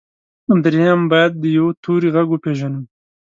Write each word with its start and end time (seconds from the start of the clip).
درېيم 0.63 1.01
بايد 1.11 1.31
د 1.39 1.43
يوه 1.57 1.71
توري 1.83 2.09
غږ 2.15 2.27
وپېژنو. 2.31 2.81